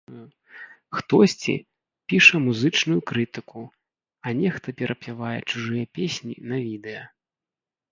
Хтосьці 0.99 1.53
піша 2.13 2.41
музычную 2.45 2.97
крытыку, 3.13 3.63
а 4.25 4.35
нехта 4.41 4.67
перапявае 4.81 5.37
чужыя 5.53 5.85
песні 6.01 6.35
на 6.53 6.57
відэа. 6.67 7.07